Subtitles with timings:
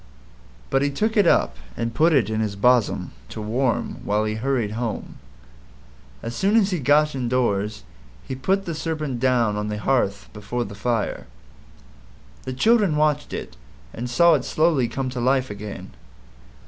[0.71, 4.33] But he took it up and put it in his bosom to warm while he
[4.33, 5.19] hurried home.
[6.23, 7.83] As soon as he got indoors
[8.27, 11.27] he put the Serpent down on the hearth before the fire.
[12.45, 13.55] The children watched it
[13.93, 15.91] and saw it slowly come to life again.